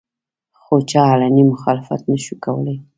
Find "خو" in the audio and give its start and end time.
0.61-0.75